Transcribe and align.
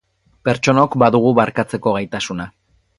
Pertsonok 0.49 0.97
badugu 1.03 1.35
barkatzeko 1.43 1.97
gaitasuna. 2.01 2.53